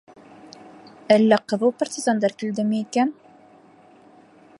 Әллә 1.15 1.37
ҡыҙыл 1.53 1.73
партизандар 1.81 2.35
килдеме 2.39 2.81
икән? 2.87 3.13